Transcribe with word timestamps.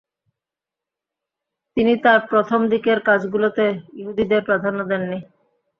তিনি 1.77 1.93
তার 2.03 2.19
প্রথম 2.29 2.59
দিকের 2.71 2.99
কাজগুলোতে 3.07 3.65
ইহুদিদের 3.99 4.41
প্রাধান্য 4.47 4.79
দেননি। 4.91 5.19